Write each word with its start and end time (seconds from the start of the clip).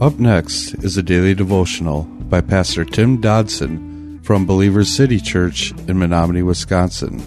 Up 0.00 0.20
next 0.20 0.74
is 0.84 0.96
a 0.96 1.02
daily 1.02 1.34
devotional 1.34 2.04
by 2.04 2.40
Pastor 2.40 2.84
Tim 2.84 3.20
Dodson 3.20 4.20
from 4.22 4.46
Believers 4.46 4.94
City 4.94 5.18
Church 5.18 5.72
in 5.88 5.98
Menominee, 5.98 6.42
Wisconsin. 6.42 7.20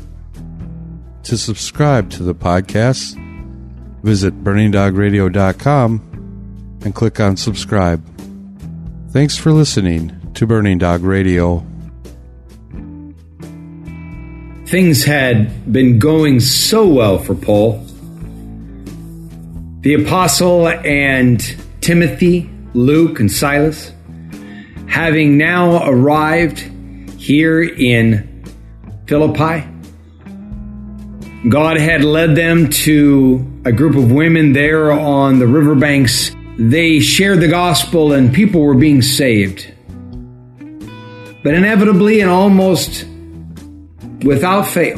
To 1.23 1.37
subscribe 1.37 2.09
to 2.11 2.23
the 2.23 2.33
podcast, 2.33 3.17
visit 4.03 4.41
burningdogradio.com 4.41 6.79
and 6.85 6.95
click 6.95 7.19
on 7.19 7.35
subscribe. 7.35 8.01
Thanks 9.11 9.35
for 9.35 9.51
listening 9.51 10.31
to 10.35 10.47
Burning 10.47 10.77
Dog 10.77 11.03
Radio. 11.03 11.65
Things 14.67 15.03
had 15.03 15.73
been 15.73 15.99
going 15.99 16.39
so 16.39 16.87
well 16.87 17.19
for 17.19 17.35
Paul. 17.35 17.85
The 19.81 19.95
apostle 19.95 20.69
and 20.69 21.41
Timothy, 21.81 22.49
Luke, 22.73 23.19
and 23.19 23.31
Silas, 23.31 23.91
having 24.87 25.37
now 25.37 25.87
arrived 25.89 26.59
here 27.17 27.61
in 27.61 28.43
Philippi, 29.07 29.67
God 31.49 31.77
had 31.77 32.03
led 32.03 32.35
them 32.35 32.69
to 32.69 33.61
a 33.65 33.71
group 33.71 33.95
of 33.95 34.11
women 34.11 34.53
there 34.53 34.91
on 34.91 35.39
the 35.39 35.47
riverbanks. 35.47 36.35
They 36.57 36.99
shared 36.99 37.39
the 37.39 37.47
gospel 37.47 38.13
and 38.13 38.33
people 38.33 38.61
were 38.61 38.75
being 38.75 39.01
saved. 39.01 39.73
But 41.43 41.55
inevitably 41.55 42.21
and 42.21 42.29
almost 42.29 43.05
without 44.23 44.67
fail, 44.67 44.97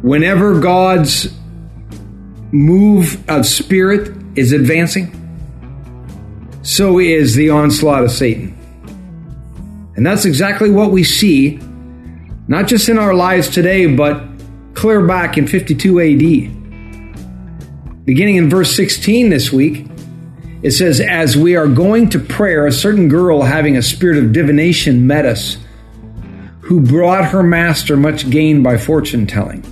whenever 0.00 0.58
God's 0.58 1.28
move 2.50 3.22
of 3.28 3.44
spirit 3.44 4.16
is 4.36 4.52
advancing, 4.52 5.23
so 6.64 6.98
is 6.98 7.34
the 7.34 7.50
onslaught 7.50 8.04
of 8.04 8.10
Satan. 8.10 8.56
And 9.96 10.04
that's 10.04 10.24
exactly 10.24 10.70
what 10.70 10.90
we 10.90 11.04
see, 11.04 11.60
not 12.48 12.66
just 12.68 12.88
in 12.88 12.98
our 12.98 13.14
lives 13.14 13.50
today, 13.50 13.86
but 13.86 14.24
clear 14.72 15.06
back 15.06 15.36
in 15.36 15.46
52 15.46 16.00
AD. 16.00 18.06
Beginning 18.06 18.36
in 18.36 18.48
verse 18.48 18.74
16 18.74 19.28
this 19.28 19.52
week, 19.52 19.86
it 20.62 20.70
says, 20.70 21.00
As 21.00 21.36
we 21.36 21.54
are 21.54 21.68
going 21.68 22.08
to 22.10 22.18
prayer, 22.18 22.66
a 22.66 22.72
certain 22.72 23.08
girl 23.08 23.42
having 23.42 23.76
a 23.76 23.82
spirit 23.82 24.16
of 24.16 24.32
divination 24.32 25.06
met 25.06 25.26
us, 25.26 25.58
who 26.60 26.80
brought 26.80 27.26
her 27.26 27.42
master 27.42 27.94
much 27.94 28.30
gain 28.30 28.62
by 28.62 28.78
fortune 28.78 29.26
telling. 29.26 29.62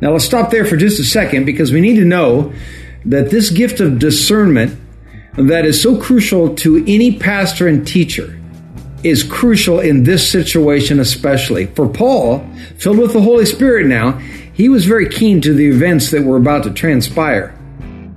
Now 0.00 0.12
let's 0.12 0.24
stop 0.24 0.50
there 0.50 0.64
for 0.64 0.78
just 0.78 0.98
a 0.98 1.04
second 1.04 1.44
because 1.44 1.70
we 1.70 1.82
need 1.82 1.96
to 1.96 2.06
know 2.06 2.54
that 3.04 3.28
this 3.30 3.50
gift 3.50 3.80
of 3.80 3.98
discernment 3.98 4.80
that 5.46 5.64
is 5.64 5.80
so 5.80 6.00
crucial 6.00 6.54
to 6.56 6.84
any 6.86 7.18
pastor 7.18 7.68
and 7.68 7.86
teacher 7.86 8.38
is 9.04 9.22
crucial 9.22 9.78
in 9.78 10.02
this 10.02 10.28
situation, 10.28 10.98
especially. 10.98 11.66
For 11.66 11.88
Paul, 11.88 12.44
filled 12.76 12.98
with 12.98 13.12
the 13.12 13.20
Holy 13.20 13.46
Spirit 13.46 13.86
now, 13.86 14.12
he 14.52 14.68
was 14.68 14.86
very 14.86 15.08
keen 15.08 15.40
to 15.42 15.54
the 15.54 15.68
events 15.68 16.10
that 16.10 16.24
were 16.24 16.36
about 16.36 16.64
to 16.64 16.72
transpire. 16.72 17.54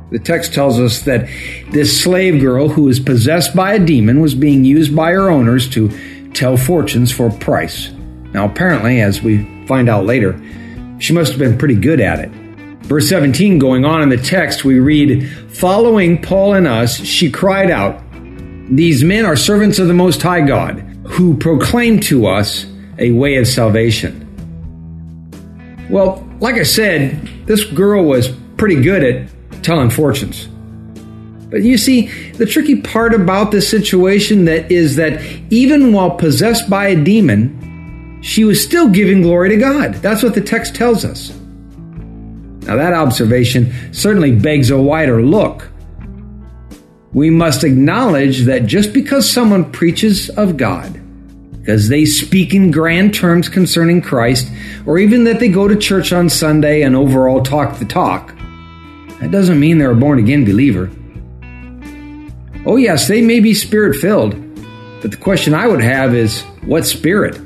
The 0.10 0.20
text 0.20 0.54
tells 0.54 0.80
us 0.80 1.04
that 1.04 1.30
this 1.72 2.04
slave 2.04 2.42
girl 2.42 2.68
who 2.68 2.84
was 2.84 3.00
possessed 3.00 3.56
by 3.56 3.74
a 3.74 3.80
demon 3.80 4.20
was 4.20 4.36
being 4.36 4.66
used 4.66 4.96
by 4.96 5.12
her 5.12 5.30
owners 5.30 5.70
to 5.70 5.90
tell 6.34 6.58
fortunes 6.58 7.12
for 7.12 7.28
a 7.28 7.38
price. 7.38 7.92
Now, 8.34 8.46
apparently, 8.46 9.02
as 9.02 9.22
we 9.22 9.46
find 9.68 9.88
out 9.88 10.06
later, 10.06 10.42
she 11.00 11.14
must 11.14 11.32
have 11.32 11.40
been 11.40 11.58
pretty 11.58 11.76
good 11.76 12.02
at 12.02 12.20
it. 12.20 12.32
Verse 12.84 13.08
17, 13.08 13.60
going 13.60 13.86
on 13.86 14.02
in 14.02 14.10
the 14.10 14.18
text, 14.18 14.66
we 14.66 14.80
read, 14.80 15.41
Following 15.62 16.24
Paul 16.24 16.56
and 16.56 16.68
us, 16.68 16.98
she 16.98 17.30
cried 17.30 17.70
out, 17.70 18.02
These 18.76 19.04
men 19.04 19.28
are 19.28 19.36
servants 19.36 19.78
of 19.78 19.88
the 19.88 19.94
Most 19.94 20.20
High 20.20 20.42
God, 20.42 20.80
who 21.06 21.38
proclaim 21.38 22.00
to 22.00 22.26
us 22.26 22.66
a 22.98 23.12
way 23.12 23.36
of 23.36 23.48
salvation. 23.48 24.26
Well, 25.88 26.28
like 26.40 26.56
I 26.56 26.64
said, 26.64 27.30
this 27.46 27.64
girl 27.64 28.06
was 28.06 28.30
pretty 28.58 28.82
good 28.82 29.04
at 29.04 29.64
telling 29.64 29.92
fortunes. 29.92 30.48
But 31.52 31.62
you 31.62 31.78
see, 31.78 32.08
the 32.32 32.48
tricky 32.48 32.82
part 32.82 33.14
about 33.14 33.52
this 33.52 33.70
situation 33.70 34.46
that 34.46 34.72
is 34.72 34.96
that 34.96 35.22
even 35.52 35.94
while 35.94 36.10
possessed 36.10 36.72
by 36.72 36.88
a 36.88 37.04
demon, 37.04 38.20
she 38.24 38.46
was 38.46 38.64
still 38.64 38.90
giving 38.90 39.22
glory 39.22 39.50
to 39.50 39.58
God. 39.58 39.94
That's 39.94 40.24
what 40.24 40.34
the 40.34 40.42
text 40.42 40.74
tells 40.74 41.06
us. 41.06 41.40
Now, 42.62 42.76
that 42.76 42.94
observation 42.94 43.74
certainly 43.92 44.32
begs 44.32 44.70
a 44.70 44.78
wider 44.80 45.22
look. 45.22 45.70
We 47.12 47.30
must 47.30 47.64
acknowledge 47.64 48.46
that 48.46 48.68
just 48.68 48.94
because 48.94 49.30
someone 49.30 49.72
preaches 49.72 50.30
of 50.30 50.58
God, 50.58 51.00
because 51.60 51.90
they 51.90 52.06
speak 52.06 52.54
in 52.54 52.72
grand 52.72 53.14
terms 53.14 53.50
concerning 53.50 54.02
Christ, 54.02 54.48
or 54.86 55.00
even 55.00 55.24
that 55.26 55.40
they 55.40 55.50
go 55.50 55.68
to 55.68 55.76
church 55.76 56.14
on 56.14 56.30
Sunday 56.30 56.84
and 56.84 56.96
overall 56.96 57.42
talk 57.42 57.80
the 57.80 57.86
talk, 57.86 58.36
that 59.20 59.32
doesn't 59.32 59.60
mean 59.60 59.78
they're 59.78 59.92
a 59.92 59.96
born 59.96 60.20
again 60.20 60.46
believer. 60.46 60.90
Oh, 62.66 62.78
yes, 62.78 63.08
they 63.08 63.22
may 63.22 63.40
be 63.40 63.56
spirit 63.56 63.96
filled, 63.96 64.36
but 65.02 65.12
the 65.12 65.18
question 65.18 65.56
I 65.56 65.68
would 65.68 65.82
have 65.82 66.14
is 66.14 66.44
what 66.64 66.86
spirit? 66.86 67.42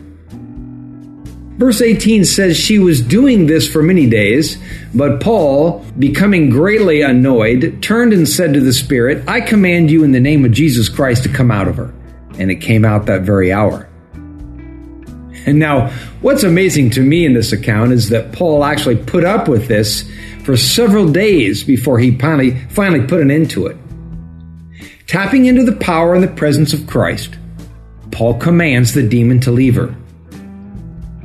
Verse 1.58 1.82
18 1.82 2.26
says 2.26 2.58
she 2.58 2.80
was 2.80 3.00
doing 3.00 3.46
this 3.46 3.72
for 3.72 3.82
many 3.82 4.10
days, 4.10 4.58
but 4.94 5.22
Paul, 5.22 5.86
becoming 5.98 6.50
greatly 6.50 7.02
annoyed, 7.02 7.82
turned 7.82 8.12
and 8.12 8.28
said 8.28 8.54
to 8.54 8.60
the 8.60 8.74
Spirit, 8.74 9.24
I 9.28 9.40
command 9.40 9.90
you 9.90 10.04
in 10.04 10.12
the 10.12 10.20
name 10.20 10.44
of 10.44 10.52
Jesus 10.52 10.90
Christ 10.90 11.24
to 11.24 11.30
come 11.30 11.52
out 11.52 11.70
of 11.70 11.78
her. 11.78 11.94
And 12.38 12.52
it 12.52 12.58
came 12.58 12.84
out 12.84 13.06
that 13.06 13.22
very 13.22 13.54
hour. 13.54 13.88
And 15.46 15.58
now, 15.58 15.92
what's 16.20 16.44
amazing 16.44 16.90
to 16.92 17.02
me 17.02 17.26
in 17.26 17.34
this 17.34 17.54
account 17.54 17.94
is 17.94 18.10
that 18.10 18.34
Paul 18.34 18.66
actually 18.66 18.98
put 18.98 19.24
up 19.24 19.48
with 19.48 19.70
this 19.70 20.10
for 20.44 20.58
several 20.58 21.10
days 21.10 21.64
before 21.64 22.00
he 22.00 22.18
finally, 22.18 22.60
finally 22.70 23.08
put 23.08 23.22
an 23.22 23.32
end 23.32 23.50
to 23.52 23.68
it. 23.68 23.78
Tapping 25.08 25.46
into 25.46 25.64
the 25.64 25.76
power 25.78 26.16
and 26.16 26.24
the 26.24 26.28
presence 26.28 26.74
of 26.74 26.86
Christ, 26.86 27.38
Paul 28.12 28.40
commands 28.40 28.94
the 28.94 29.08
demon 29.08 29.40
to 29.42 29.52
leave 29.52 29.76
her. 29.76 29.96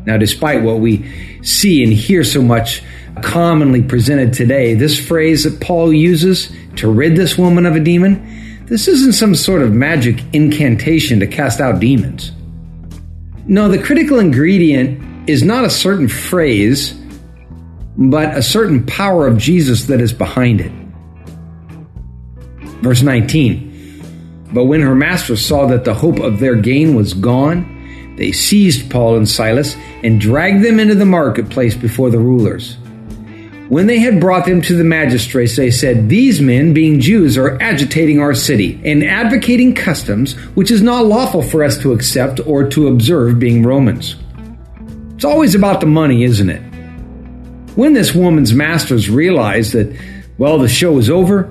Now, 0.07 0.17
despite 0.17 0.63
what 0.63 0.81
we 0.81 1.05
see 1.43 1.83
and 1.83 1.93
hear 1.93 2.25
so 2.25 2.43
much 2.43 2.83
commonly 3.23 3.83
presented 3.83 4.33
today, 4.33 4.75
this 4.75 4.99
phrase 4.99 5.45
that 5.45 5.61
Paul 5.61 5.93
uses 5.93 6.53
to 6.77 6.91
rid 6.91 7.17
this 7.17 7.37
woman 7.37 7.67
of 7.67 7.77
a 7.77 7.81
demon, 7.81 8.65
this 8.67 8.89
isn't 8.89 9.13
some 9.13 9.35
sort 9.35 9.63
of 9.63 9.73
magic 9.73 10.23
incantation 10.33 11.21
to 11.21 11.27
cast 11.27 11.61
out 11.61 11.81
demons. 11.81 12.33
No, 13.47 13.69
the 13.69 13.83
critical 13.83 14.19
ingredient 14.19 15.29
is 15.29 15.43
not 15.43 15.65
a 15.65 15.71
certain 15.71 16.09
phrase, 16.09 16.93
but 17.97 18.37
a 18.37 18.43
certain 18.43 18.87
power 18.87 19.27
of 19.27 19.39
Jesus 19.39 19.85
that 19.85 20.01
is 20.01 20.13
behind 20.13 20.61
it. 20.61 20.73
Verse 22.81 23.03
19 23.03 24.49
But 24.53 24.65
when 24.65 24.81
her 24.81 24.95
master 24.95 25.37
saw 25.37 25.67
that 25.67 25.85
the 25.85 25.95
hope 25.95 26.21
of 26.21 26.39
their 26.39 26.55
gain 26.55 26.95
was 26.95 27.13
gone, 27.13 27.80
they 28.21 28.33
seized 28.33 28.91
Paul 28.91 29.17
and 29.17 29.27
Silas 29.27 29.75
and 30.05 30.21
dragged 30.21 30.63
them 30.63 30.79
into 30.79 30.95
the 30.95 31.07
marketplace 31.07 31.75
before 31.75 32.11
the 32.11 32.19
rulers. 32.19 32.77
When 33.71 33.87
they 33.87 33.99
had 33.99 34.21
brought 34.21 34.45
them 34.45 34.61
to 34.61 34.77
the 34.77 34.85
magistrates, 34.85 35.57
they 35.57 35.71
said, 35.71 36.11
These 36.11 36.39
men, 36.39 36.75
being 36.75 37.01
Jews, 37.01 37.39
are 37.39 37.59
agitating 37.63 38.21
our 38.21 38.35
city 38.35 38.79
and 38.85 39.03
advocating 39.03 39.75
customs 39.75 40.35
which 40.55 40.71
is 40.71 40.83
not 40.83 41.07
lawful 41.07 41.43
for 41.43 41.65
us 41.65 41.79
to 41.79 41.95
accept 41.95 42.47
or 42.47 42.69
to 42.69 42.89
observe, 42.89 43.39
being 43.39 43.63
Romans. 43.63 44.17
It's 45.15 45.25
always 45.25 45.55
about 45.55 45.81
the 45.81 45.87
money, 45.87 46.23
isn't 46.25 46.51
it? 46.51 46.61
When 47.75 47.95
this 47.95 48.15
woman's 48.15 48.53
masters 48.53 49.09
realized 49.09 49.73
that, 49.73 49.99
well, 50.37 50.59
the 50.59 50.69
show 50.69 50.93
was 50.93 51.09
over, 51.09 51.51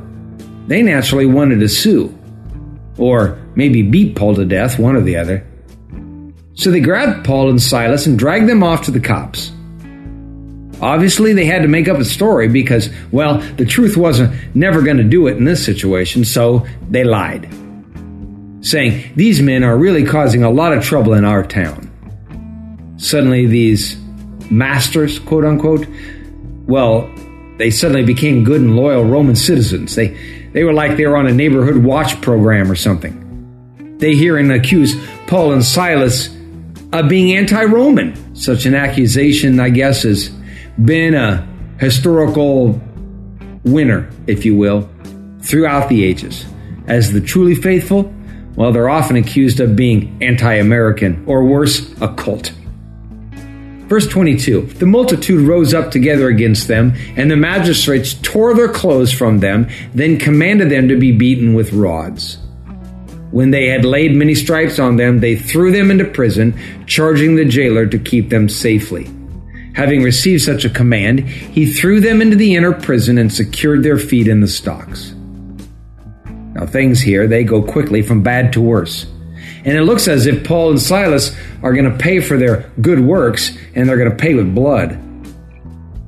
they 0.67 0.83
naturally 0.83 1.25
wanted 1.25 1.61
to 1.61 1.67
sue. 1.67 2.15
Or 2.99 3.39
maybe 3.55 3.81
beat 3.81 4.15
Paul 4.15 4.35
to 4.35 4.45
death, 4.45 4.77
one 4.77 4.95
or 4.95 5.01
the 5.01 5.15
other. 5.15 5.48
So 6.59 6.71
they 6.71 6.81
grabbed 6.81 7.25
Paul 7.25 7.49
and 7.49 7.61
Silas 7.61 8.05
and 8.05 8.19
dragged 8.19 8.49
them 8.49 8.63
off 8.63 8.81
to 8.83 8.91
the 8.91 8.99
cops. 8.99 9.53
Obviously, 10.81 11.31
they 11.31 11.45
had 11.45 11.61
to 11.61 11.69
make 11.69 11.87
up 11.87 11.97
a 11.99 12.03
story 12.03 12.49
because, 12.49 12.89
well, 13.13 13.37
the 13.55 13.65
truth 13.65 13.95
wasn't 13.95 14.33
uh, 14.33 14.37
never 14.53 14.81
going 14.81 14.97
to 14.97 15.05
do 15.05 15.27
it 15.27 15.37
in 15.37 15.45
this 15.45 15.63
situation, 15.63 16.25
so 16.25 16.67
they 16.89 17.05
lied. 17.05 17.47
Saying, 18.59 19.13
these 19.15 19.41
men 19.41 19.63
are 19.63 19.77
really 19.77 20.03
causing 20.03 20.43
a 20.43 20.49
lot 20.49 20.73
of 20.73 20.83
trouble 20.83 21.13
in 21.13 21.23
our 21.23 21.43
town. 21.43 21.85
Suddenly, 22.97 23.45
these 23.45 23.97
masters, 24.51 25.17
quote 25.17 25.45
unquote, 25.45 25.87
well, 26.67 27.09
they 27.57 27.71
suddenly 27.71 28.03
became 28.03 28.43
good 28.43 28.59
and 28.59 28.75
loyal 28.75 29.05
Roman 29.05 29.37
citizens. 29.37 29.95
They, 29.95 30.09
they 30.51 30.65
were 30.65 30.73
like 30.73 30.97
they 30.97 31.07
were 31.07 31.15
on 31.15 31.27
a 31.27 31.33
neighborhood 31.33 31.77
watch 31.77 32.19
program 32.21 32.69
or 32.69 32.75
something. 32.75 33.95
They 33.99 34.13
hear 34.15 34.37
and 34.37 34.51
accuse 34.51 34.93
Paul 35.27 35.53
and 35.53 35.63
Silas 35.63 36.37
of 36.93 37.09
being 37.09 37.35
anti 37.35 37.63
Roman. 37.63 38.35
Such 38.35 38.65
an 38.65 38.75
accusation, 38.75 39.59
I 39.59 39.69
guess, 39.69 40.03
has 40.03 40.29
been 40.83 41.13
a 41.13 41.47
historical 41.79 42.81
winner, 43.63 44.09
if 44.27 44.45
you 44.45 44.55
will. 44.55 44.89
throughout 45.41 45.87
the 45.87 46.03
ages. 46.03 46.45
As 46.87 47.13
the 47.13 47.21
truly 47.21 47.55
faithful, 47.55 48.13
well, 48.55 48.73
they're 48.73 48.89
often 48.89 49.15
accused 49.15 49.61
of 49.61 49.75
being 49.75 50.17
anti 50.21 50.55
American, 50.55 51.23
or 51.25 51.45
worse, 51.45 51.93
a 52.01 52.13
cult. 52.13 52.51
Verse 53.87 54.05
22 54.07 54.61
The 54.63 54.85
multitude 54.85 55.47
rose 55.47 55.73
up 55.73 55.91
together 55.91 56.27
against 56.27 56.67
them, 56.67 56.93
and 57.15 57.31
the 57.31 57.37
magistrates 57.37 58.13
tore 58.15 58.53
their 58.53 58.67
clothes 58.67 59.13
from 59.13 59.39
them, 59.39 59.67
then 59.93 60.17
commanded 60.17 60.69
them 60.69 60.89
to 60.89 60.97
be 60.97 61.11
beaten 61.11 61.53
with 61.53 61.73
rods. 61.73 62.37
When 63.31 63.51
they 63.51 63.67
had 63.67 63.85
laid 63.85 64.15
many 64.15 64.33
stripes 64.33 64.79
on 64.79 64.95
them, 64.95 65.19
they 65.19 65.35
threw 65.35 65.71
them 65.71 65.91
into 65.91 66.05
prison, 66.05 66.59
charging 66.87 67.35
the 67.35 67.45
jailer 67.45 67.85
to 67.85 67.99
keep 67.99 68.29
them 68.29 68.49
safely. 68.49 69.07
Having 69.75 70.01
received 70.01 70.41
such 70.41 70.65
a 70.65 70.69
command, 70.69 71.19
he 71.21 71.71
threw 71.71 72.01
them 72.01 72.21
into 72.21 72.35
the 72.35 72.55
inner 72.55 72.73
prison 72.73 73.17
and 73.19 73.31
secured 73.31 73.83
their 73.83 73.99
feet 73.99 74.27
in 74.27 74.41
the 74.41 74.47
stocks. 74.47 75.13
Now, 76.53 76.65
things 76.65 76.99
here, 76.99 77.27
they 77.27 77.43
go 77.43 77.61
quickly 77.61 78.01
from 78.01 78.23
bad 78.23 78.51
to 78.53 78.61
worse. 78.61 79.05
And 79.63 79.77
it 79.77 79.83
looks 79.83 80.07
as 80.07 80.25
if 80.25 80.43
Paul 80.43 80.71
and 80.71 80.81
Silas 80.81 81.35
are 81.61 81.73
going 81.73 81.89
to 81.89 81.97
pay 81.97 82.21
for 82.21 82.37
their 82.37 82.71
good 82.81 82.99
works, 82.99 83.55
and 83.75 83.87
they're 83.87 83.97
going 83.97 84.09
to 84.09 84.15
pay 84.15 84.33
with 84.33 84.55
blood. 84.55 84.99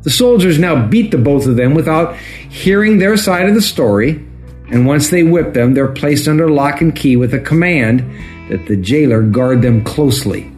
The 0.03 0.09
soldiers 0.09 0.57
now 0.57 0.87
beat 0.87 1.11
the 1.11 1.19
both 1.19 1.45
of 1.45 1.55
them 1.55 1.75
without 1.75 2.17
hearing 2.17 2.97
their 2.97 3.15
side 3.15 3.47
of 3.47 3.53
the 3.53 3.61
story, 3.61 4.25
and 4.71 4.87
once 4.87 5.09
they 5.09 5.23
whip 5.23 5.53
them, 5.53 5.73
they're 5.73 5.91
placed 5.91 6.27
under 6.29 6.49
lock 6.49 6.79
and 6.79 6.95
key 6.95 7.17
with 7.17 7.33
a 7.33 7.39
command 7.39 7.99
that 8.49 8.65
the 8.67 8.77
jailer 8.77 9.21
guard 9.21 9.61
them 9.61 9.83
closely. 9.83 10.49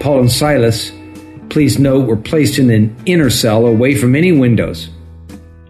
Paul 0.00 0.20
and 0.20 0.30
Silas, 0.30 0.92
please 1.50 1.78
note, 1.78 2.06
were 2.06 2.16
placed 2.16 2.58
in 2.58 2.70
an 2.70 2.96
inner 3.04 3.30
cell 3.30 3.66
away 3.66 3.96
from 3.96 4.14
any 4.14 4.30
windows, 4.30 4.90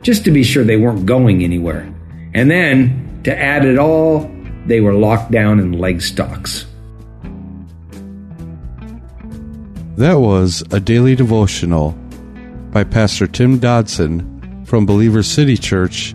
just 0.03 0.25
to 0.25 0.31
be 0.31 0.45
sure 0.45 0.65
they 0.65 0.77
weren't 0.77 1.07
going 1.07 1.43
anywhere. 1.43 1.91
And 2.35 2.51
then, 2.51 3.21
to 3.25 3.37
add 3.37 3.65
it 3.65 3.79
all, 3.79 4.31
they 4.67 4.83
were 4.83 4.93
locked 4.93 5.31
down 5.31 5.61
in 5.61 5.73
leg 5.73 6.03
stocks. 6.03 6.67
That 9.97 10.21
was 10.21 10.63
a 10.71 10.79
daily 10.79 11.17
devotional 11.17 11.93
by 12.71 12.85
Pastor 12.85 13.27
Tim 13.27 13.59
Dodson 13.59 14.65
from 14.67 14.85
Believer 14.85 15.23
City 15.23 15.57
Church 15.57 16.15